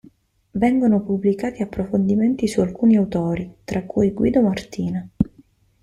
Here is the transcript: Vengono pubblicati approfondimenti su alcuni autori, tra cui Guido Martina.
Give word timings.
Vengono 0.53 1.03
pubblicati 1.03 1.61
approfondimenti 1.61 2.47
su 2.47 2.61
alcuni 2.61 2.95
autori, 2.95 3.57
tra 3.63 3.83
cui 3.83 4.13
Guido 4.13 4.41
Martina. 4.41 5.07